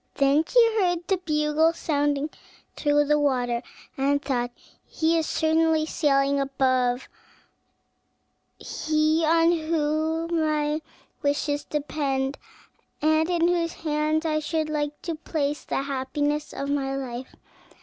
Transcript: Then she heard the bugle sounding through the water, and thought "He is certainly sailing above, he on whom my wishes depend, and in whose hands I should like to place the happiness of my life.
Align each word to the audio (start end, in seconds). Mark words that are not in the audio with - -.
Then 0.15 0.43
she 0.47 0.77
heard 0.79 1.07
the 1.07 1.17
bugle 1.17 1.73
sounding 1.73 2.31
through 2.75 3.05
the 3.05 3.19
water, 3.19 3.61
and 3.95 4.19
thought 4.19 4.49
"He 4.87 5.15
is 5.15 5.27
certainly 5.29 5.85
sailing 5.85 6.39
above, 6.39 7.07
he 8.57 9.23
on 9.23 9.51
whom 9.51 10.41
my 10.41 10.81
wishes 11.21 11.65
depend, 11.65 12.39
and 12.99 13.29
in 13.29 13.47
whose 13.47 13.73
hands 13.73 14.25
I 14.25 14.39
should 14.39 14.69
like 14.71 14.99
to 15.03 15.13
place 15.13 15.63
the 15.65 15.83
happiness 15.83 16.51
of 16.51 16.67
my 16.71 16.95
life. 16.95 17.35